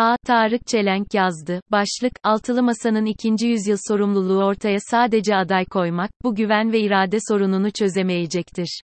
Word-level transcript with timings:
A. 0.00 0.16
Tarık 0.26 0.66
Çelenk 0.66 1.14
yazdı. 1.14 1.60
Başlık, 1.70 2.12
Altılı 2.24 2.62
Masa'nın 2.62 3.06
ikinci 3.06 3.46
yüzyıl 3.46 3.76
sorumluluğu 3.88 4.44
ortaya 4.44 4.78
sadece 4.80 5.36
aday 5.36 5.64
koymak, 5.64 6.10
bu 6.24 6.34
güven 6.34 6.72
ve 6.72 6.80
irade 6.80 7.18
sorununu 7.28 7.70
çözemeyecektir. 7.70 8.80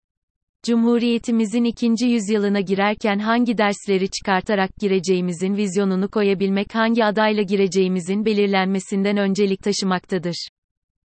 Cumhuriyetimizin 0.67 1.65
ikinci 1.65 2.07
yüzyılına 2.07 2.61
girerken 2.61 3.19
hangi 3.19 3.59
dersleri 3.59 4.11
çıkartarak 4.11 4.71
gireceğimizin 4.81 5.57
vizyonunu 5.57 6.09
koyabilmek 6.09 6.75
hangi 6.75 7.05
adayla 7.05 7.43
gireceğimizin 7.43 8.25
belirlenmesinden 8.25 9.17
öncelik 9.17 9.63
taşımaktadır. 9.63 10.49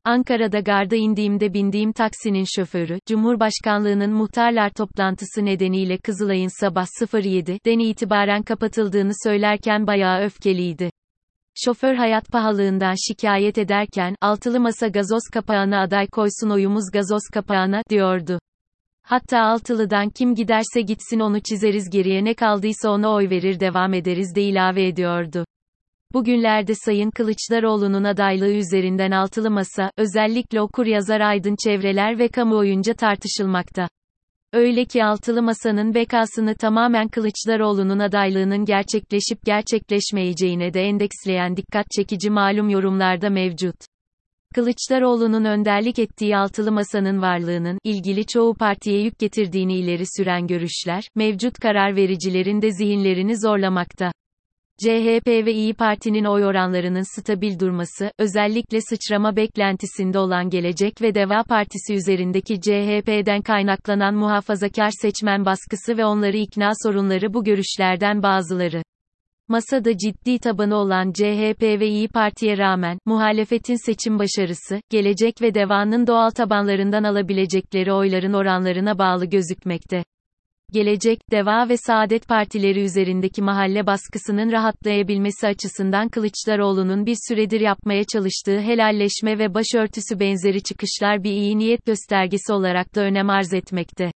Ankara'da 0.07 0.59
garda 0.59 0.95
indiğimde 0.95 1.53
bindiğim 1.53 1.93
taksinin 1.93 2.45
şoförü, 2.55 2.99
Cumhurbaşkanlığının 3.05 4.11
muhtarlar 4.11 4.69
toplantısı 4.69 5.45
nedeniyle 5.45 5.97
Kızılay'ın 5.97 6.59
sabah 6.61 6.85
07'den 6.85 7.79
itibaren 7.79 8.43
kapatıldığını 8.43 9.11
söylerken 9.23 9.87
bayağı 9.87 10.21
öfkeliydi. 10.25 10.89
Şoför 11.55 11.95
hayat 11.95 12.27
pahalılığından 12.31 12.95
şikayet 13.07 13.57
ederken, 13.57 14.15
altılı 14.21 14.59
masa 14.59 14.87
gazoz 14.87 15.23
kapağına 15.33 15.81
aday 15.81 16.07
koysun 16.07 16.49
oyumuz 16.49 16.91
gazoz 16.93 17.23
kapağına, 17.33 17.81
diyordu. 17.89 18.39
Hatta 19.03 19.39
altılıdan 19.39 20.09
kim 20.09 20.35
giderse 20.35 20.81
gitsin 20.81 21.19
onu 21.19 21.39
çizeriz 21.39 21.89
geriye 21.89 22.25
ne 22.25 22.33
kaldıysa 22.33 22.89
ona 22.89 23.09
oy 23.09 23.29
verir 23.29 23.59
devam 23.59 23.93
ederiz 23.93 24.35
de 24.35 24.41
ilave 24.41 24.87
ediyordu. 24.87 25.45
Bugünlerde 26.13 26.75
Sayın 26.75 27.11
Kılıçdaroğlu'nun 27.11 28.03
adaylığı 28.03 28.53
üzerinden 28.53 29.11
altılı 29.11 29.51
masa, 29.51 29.91
özellikle 29.97 30.61
okur 30.61 30.85
yazar 30.85 31.21
aydın 31.21 31.55
çevreler 31.63 32.19
ve 32.19 32.27
kamuoyunca 32.27 32.93
tartışılmakta. 32.93 33.89
Öyle 34.53 34.85
ki 34.85 35.03
altılı 35.05 35.41
masanın 35.41 35.93
bekasını 35.93 36.55
tamamen 36.55 37.07
Kılıçdaroğlu'nun 37.07 37.99
adaylığının 37.99 38.65
gerçekleşip 38.65 39.45
gerçekleşmeyeceğine 39.45 40.73
de 40.73 40.81
endeksleyen 40.81 41.57
dikkat 41.57 41.85
çekici 41.95 42.29
malum 42.29 42.69
yorumlarda 42.69 43.29
mevcut. 43.29 43.75
Kılıçdaroğlu'nun 44.55 45.45
önderlik 45.45 45.99
ettiği 45.99 46.37
altılı 46.37 46.71
masanın 46.71 47.21
varlığının, 47.21 47.79
ilgili 47.83 48.25
çoğu 48.25 48.53
partiye 48.53 49.01
yük 49.01 49.19
getirdiğini 49.19 49.77
ileri 49.77 50.03
süren 50.17 50.47
görüşler, 50.47 51.03
mevcut 51.15 51.53
karar 51.53 51.95
vericilerin 51.95 52.61
de 52.61 52.71
zihinlerini 52.71 53.37
zorlamakta. 53.39 54.11
CHP 54.83 55.27
ve 55.27 55.53
İyi 55.53 55.73
Parti'nin 55.73 56.25
oy 56.25 56.45
oranlarının 56.45 57.21
stabil 57.21 57.59
durması, 57.59 58.11
özellikle 58.19 58.81
sıçrama 58.81 59.35
beklentisinde 59.35 60.19
olan 60.19 60.49
Gelecek 60.49 61.01
ve 61.01 61.15
Deva 61.15 61.43
Partisi 61.43 61.93
üzerindeki 61.93 62.61
CHP'den 62.61 63.41
kaynaklanan 63.41 64.15
muhafazakar 64.15 64.89
seçmen 65.01 65.45
baskısı 65.45 65.97
ve 65.97 66.05
onları 66.05 66.37
ikna 66.37 66.71
sorunları 66.83 67.33
bu 67.33 67.43
görüşlerden 67.43 68.23
bazıları. 68.23 68.81
Masada 69.47 69.97
ciddi 69.97 70.39
tabanı 70.39 70.75
olan 70.75 71.11
CHP 71.11 71.61
ve 71.61 71.87
İyi 71.87 72.07
Parti'ye 72.07 72.57
rağmen, 72.57 72.99
muhalefetin 73.05 73.85
seçim 73.85 74.19
başarısı, 74.19 74.81
Gelecek 74.89 75.41
ve 75.41 75.53
Deva'nın 75.53 76.07
doğal 76.07 76.29
tabanlarından 76.29 77.03
alabilecekleri 77.03 77.93
oyların 77.93 78.33
oranlarına 78.33 78.99
bağlı 78.99 79.25
gözükmekte. 79.25 80.03
Gelecek, 80.73 81.19
Deva 81.31 81.69
ve 81.69 81.77
Saadet 81.77 82.27
Partileri 82.27 82.81
üzerindeki 82.81 83.41
mahalle 83.41 83.87
baskısının 83.87 84.51
rahatlayabilmesi 84.51 85.47
açısından 85.47 86.09
Kılıçdaroğlu'nun 86.09 87.05
bir 87.05 87.17
süredir 87.27 87.61
yapmaya 87.61 88.03
çalıştığı 88.03 88.59
helalleşme 88.59 89.39
ve 89.39 89.53
başörtüsü 89.53 90.19
benzeri 90.19 90.63
çıkışlar 90.63 91.23
bir 91.23 91.31
iyi 91.31 91.57
niyet 91.57 91.85
göstergesi 91.85 92.53
olarak 92.53 92.95
da 92.95 93.01
önem 93.01 93.29
arz 93.29 93.53
etmekte. 93.53 94.11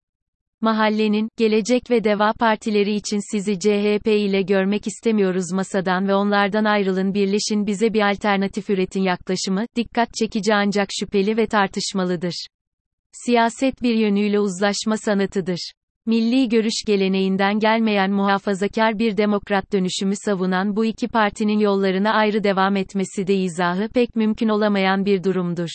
Mahallenin, 0.61 1.29
Gelecek 1.37 1.91
ve 1.91 2.03
Deva 2.03 2.33
partileri 2.39 2.95
için 2.95 3.31
sizi 3.31 3.59
CHP 3.59 4.07
ile 4.07 4.41
görmek 4.41 4.87
istemiyoruz 4.87 5.51
masadan 5.51 6.07
ve 6.07 6.15
onlardan 6.15 6.65
ayrılın 6.65 7.13
birleşin 7.13 7.67
bize 7.67 7.93
bir 7.93 8.09
alternatif 8.11 8.69
üretin 8.69 9.03
yaklaşımı, 9.03 9.65
dikkat 9.75 10.09
çekici 10.19 10.53
ancak 10.53 10.89
şüpheli 10.99 11.37
ve 11.37 11.47
tartışmalıdır. 11.47 12.45
Siyaset 13.25 13.81
bir 13.81 13.95
yönüyle 13.95 14.39
uzlaşma 14.39 14.97
sanatıdır. 14.97 15.71
Milli 16.05 16.49
görüş 16.49 16.83
geleneğinden 16.87 17.59
gelmeyen 17.59 18.11
muhafazakar 18.11 18.99
bir 18.99 19.17
demokrat 19.17 19.73
dönüşümü 19.73 20.13
savunan 20.15 20.75
bu 20.75 20.85
iki 20.85 21.07
partinin 21.07 21.59
yollarına 21.59 22.13
ayrı 22.13 22.43
devam 22.43 22.75
etmesi 22.75 23.27
de 23.27 23.35
izahı 23.35 23.89
pek 23.89 24.15
mümkün 24.15 24.49
olamayan 24.49 25.05
bir 25.05 25.23
durumdur. 25.23 25.69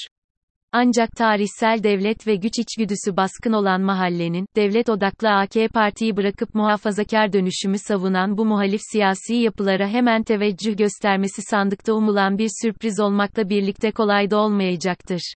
Ancak 0.73 1.11
tarihsel 1.17 1.83
devlet 1.83 2.27
ve 2.27 2.37
güç 2.37 2.53
içgüdüsü 2.59 3.17
baskın 3.17 3.53
olan 3.53 3.81
mahallenin, 3.81 4.47
devlet 4.57 4.89
odaklı 4.89 5.29
AK 5.29 5.55
Parti'yi 5.75 6.17
bırakıp 6.17 6.55
muhafazakar 6.55 7.33
dönüşümü 7.33 7.79
savunan 7.79 8.39
bu 8.39 8.45
muhalif 8.45 8.81
siyasi 8.93 9.35
yapılara 9.35 9.89
hemen 9.89 10.23
teveccüh 10.23 10.77
göstermesi 10.77 11.43
sandıkta 11.43 11.93
umulan 11.93 12.39
bir 12.39 12.51
sürpriz 12.63 13.01
olmakla 13.01 13.49
birlikte 13.49 13.91
kolay 13.91 14.31
da 14.31 14.37
olmayacaktır. 14.39 15.35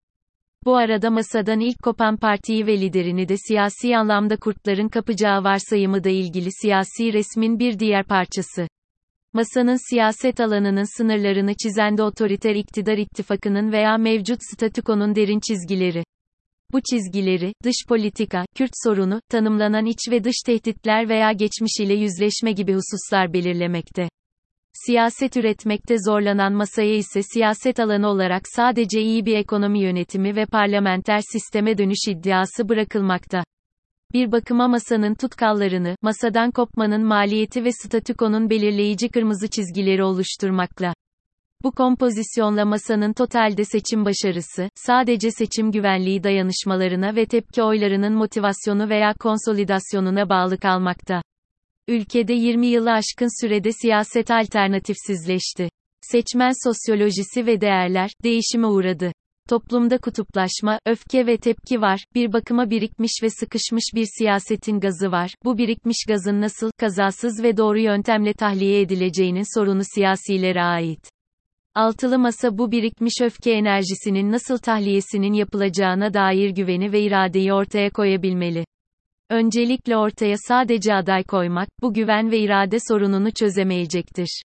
Bu 0.64 0.76
arada 0.76 1.10
masadan 1.10 1.60
ilk 1.60 1.82
kopan 1.82 2.16
partiyi 2.16 2.66
ve 2.66 2.80
liderini 2.80 3.28
de 3.28 3.36
siyasi 3.36 3.96
anlamda 3.96 4.36
kurtların 4.36 4.88
kapacağı 4.88 5.44
varsayımı 5.44 6.04
da 6.04 6.08
ilgili 6.08 6.48
siyasi 6.62 7.12
resmin 7.12 7.58
bir 7.58 7.78
diğer 7.78 8.04
parçası. 8.04 8.68
Masanın 9.32 9.90
siyaset 9.90 10.40
alanının 10.40 10.96
sınırlarını 10.96 11.54
çizen 11.62 11.98
de 11.98 12.02
otoriter 12.02 12.54
iktidar 12.54 12.98
ittifakının 12.98 13.72
veya 13.72 13.96
mevcut 13.96 14.38
statükonun 14.52 15.14
derin 15.14 15.40
çizgileri. 15.48 16.04
Bu 16.72 16.80
çizgileri, 16.90 17.52
dış 17.64 17.76
politika, 17.88 18.44
Kürt 18.54 18.72
sorunu, 18.84 19.20
tanımlanan 19.28 19.86
iç 19.86 19.98
ve 20.10 20.24
dış 20.24 20.36
tehditler 20.46 21.08
veya 21.08 21.32
geçmiş 21.32 21.80
ile 21.80 21.94
yüzleşme 21.94 22.52
gibi 22.52 22.74
hususlar 22.74 23.32
belirlemekte. 23.32 24.08
Siyaset 24.86 25.36
üretmekte 25.36 25.96
zorlanan 26.06 26.52
masaya 26.52 26.94
ise 26.94 27.22
siyaset 27.22 27.80
alanı 27.80 28.08
olarak 28.08 28.42
sadece 28.56 29.00
iyi 29.00 29.26
bir 29.26 29.36
ekonomi 29.36 29.80
yönetimi 29.80 30.36
ve 30.36 30.46
parlamenter 30.46 31.20
sisteme 31.32 31.78
dönüş 31.78 31.98
iddiası 32.08 32.68
bırakılmakta. 32.68 33.44
Bir 34.12 34.32
bakıma 34.32 34.68
masanın 34.68 35.14
tutkallarını, 35.14 35.96
masadan 36.02 36.50
kopmanın 36.50 37.04
maliyeti 37.04 37.64
ve 37.64 37.72
statükonun 37.72 38.50
belirleyici 38.50 39.08
kırmızı 39.08 39.48
çizgileri 39.48 40.02
oluşturmakla. 40.02 40.94
Bu 41.62 41.72
kompozisyonla 41.72 42.64
masanın 42.64 43.12
totalde 43.12 43.64
seçim 43.64 44.04
başarısı, 44.04 44.68
sadece 44.74 45.30
seçim 45.30 45.72
güvenliği 45.72 46.22
dayanışmalarına 46.22 47.16
ve 47.16 47.26
tepki 47.26 47.62
oylarının 47.62 48.12
motivasyonu 48.12 48.88
veya 48.88 49.14
konsolidasyonuna 49.20 50.28
bağlı 50.28 50.58
kalmakta. 50.58 51.22
Ülkede 51.88 52.32
20 52.32 52.66
yılı 52.66 52.92
aşkın 52.92 53.40
sürede 53.40 53.72
siyaset 53.72 54.30
alternatifsizleşti. 54.30 55.68
Seçmen 56.00 56.68
sosyolojisi 56.68 57.46
ve 57.46 57.60
değerler, 57.60 58.10
değişime 58.24 58.66
uğradı. 58.66 59.12
Toplumda 59.48 59.98
kutuplaşma, 59.98 60.78
öfke 60.86 61.26
ve 61.26 61.36
tepki 61.36 61.80
var, 61.80 62.04
bir 62.14 62.32
bakıma 62.32 62.70
birikmiş 62.70 63.12
ve 63.22 63.30
sıkışmış 63.30 63.84
bir 63.94 64.06
siyasetin 64.18 64.80
gazı 64.80 65.12
var, 65.12 65.34
bu 65.44 65.58
birikmiş 65.58 65.96
gazın 66.08 66.40
nasıl, 66.40 66.70
kazasız 66.78 67.42
ve 67.42 67.56
doğru 67.56 67.78
yöntemle 67.78 68.32
tahliye 68.32 68.80
edileceğinin 68.80 69.58
sorunu 69.58 69.82
siyasilere 69.94 70.62
ait. 70.62 71.08
Altılı 71.74 72.18
masa 72.18 72.58
bu 72.58 72.72
birikmiş 72.72 73.14
öfke 73.22 73.52
enerjisinin 73.52 74.32
nasıl 74.32 74.58
tahliyesinin 74.58 75.32
yapılacağına 75.32 76.14
dair 76.14 76.50
güveni 76.50 76.92
ve 76.92 77.00
iradeyi 77.00 77.52
ortaya 77.52 77.90
koyabilmeli. 77.90 78.64
Öncelikle 79.30 79.96
ortaya 79.96 80.36
sadece 80.38 80.94
aday 80.94 81.24
koymak, 81.24 81.68
bu 81.82 81.94
güven 81.94 82.30
ve 82.30 82.38
irade 82.38 82.78
sorununu 82.88 83.30
çözemeyecektir. 83.32 84.42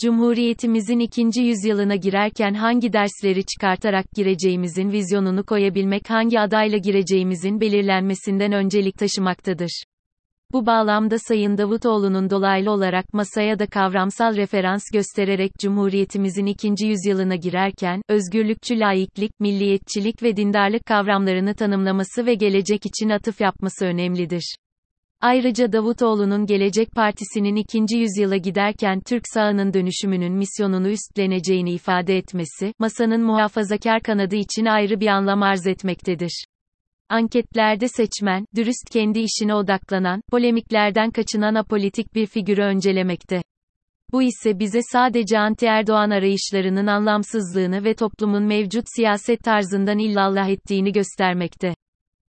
Cumhuriyetimizin 0.00 0.98
ikinci 0.98 1.42
yüzyılına 1.42 1.96
girerken 1.96 2.54
hangi 2.54 2.92
dersleri 2.92 3.44
çıkartarak 3.44 4.06
gireceğimizin 4.16 4.92
vizyonunu 4.92 5.44
koyabilmek 5.44 6.10
hangi 6.10 6.40
adayla 6.40 6.78
gireceğimizin 6.78 7.60
belirlenmesinden 7.60 8.52
öncelik 8.52 8.98
taşımaktadır. 8.98 9.82
Bu 10.52 10.66
bağlamda 10.66 11.18
Sayın 11.18 11.58
Davutoğlu'nun 11.58 12.30
dolaylı 12.30 12.70
olarak 12.70 13.14
masaya 13.14 13.58
da 13.58 13.66
kavramsal 13.66 14.36
referans 14.36 14.82
göstererek 14.92 15.52
Cumhuriyetimizin 15.60 16.46
ikinci 16.46 16.86
yüzyılına 16.86 17.36
girerken, 17.36 18.02
özgürlükçü 18.08 18.80
laiklik, 18.80 19.40
milliyetçilik 19.40 20.22
ve 20.22 20.36
dindarlık 20.36 20.86
kavramlarını 20.86 21.54
tanımlaması 21.54 22.26
ve 22.26 22.34
gelecek 22.34 22.86
için 22.86 23.08
atıf 23.08 23.40
yapması 23.40 23.86
önemlidir. 23.86 24.54
Ayrıca 25.20 25.72
Davutoğlu'nun 25.72 26.46
Gelecek 26.46 26.90
Partisi'nin 26.92 27.56
ikinci 27.56 27.96
yüzyıla 27.96 28.36
giderken 28.36 29.00
Türk 29.00 29.22
sağının 29.34 29.74
dönüşümünün 29.74 30.32
misyonunu 30.32 30.88
üstleneceğini 30.88 31.72
ifade 31.72 32.16
etmesi, 32.16 32.72
masanın 32.78 33.22
muhafazakar 33.22 34.00
kanadı 34.00 34.36
için 34.36 34.64
ayrı 34.64 35.00
bir 35.00 35.08
anlam 35.08 35.42
arz 35.42 35.66
etmektedir. 35.66 36.44
Anketlerde 37.10 37.88
seçmen, 37.88 38.44
dürüst 38.56 38.90
kendi 38.92 39.18
işine 39.18 39.54
odaklanan, 39.54 40.20
polemiklerden 40.30 41.10
kaçınan 41.10 41.54
apolitik 41.54 42.14
bir 42.14 42.26
figürü 42.26 42.62
öncelemekte. 42.62 43.42
Bu 44.12 44.22
ise 44.22 44.58
bize 44.58 44.80
sadece 44.92 45.38
anti-Erdoğan 45.38 46.10
arayışlarının 46.10 46.86
anlamsızlığını 46.86 47.84
ve 47.84 47.94
toplumun 47.94 48.42
mevcut 48.42 48.84
siyaset 48.96 49.40
tarzından 49.40 49.98
illallah 49.98 50.48
ettiğini 50.48 50.92
göstermekte. 50.92 51.74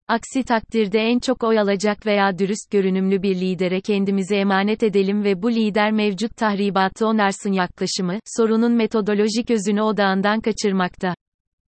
Aksi 0.07 0.43
takdirde 0.43 0.99
en 0.99 1.19
çok 1.19 1.43
oy 1.43 1.59
alacak 1.59 2.05
veya 2.05 2.39
dürüst 2.39 2.71
görünümlü 2.71 3.21
bir 3.21 3.35
lidere 3.35 3.81
kendimizi 3.81 4.35
emanet 4.35 4.83
edelim 4.83 5.23
ve 5.23 5.41
bu 5.41 5.51
lider 5.51 5.91
mevcut 5.91 6.37
tahribatı 6.37 7.07
onarsın 7.07 7.51
yaklaşımı, 7.51 8.19
sorunun 8.37 8.73
metodolojik 8.73 9.51
özünü 9.51 9.81
odağından 9.81 10.41
kaçırmakta. 10.41 11.13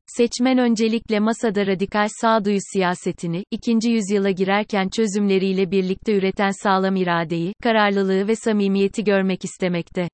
Seçmen 0.08 0.58
öncelikle 0.58 1.20
masada 1.20 1.68
radikal 1.68 2.08
sağduyu 2.22 2.60
siyasetini, 2.74 3.44
ikinci 3.52 3.90
yüzyıla 3.90 4.30
girerken 4.30 4.90
çözümleriyle 4.90 5.72
birlikte 5.72 6.16
üreten 6.16 6.64
sağlam 6.64 6.96
iradeyi, 6.96 7.54
kararlılığı 7.64 8.28
ve 8.28 8.36
samimiyeti 8.36 9.04
görmek 9.04 9.46
istemekte. 9.46 10.10